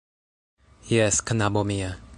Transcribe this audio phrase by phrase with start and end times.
[0.95, 1.95] Jes, knabo mia.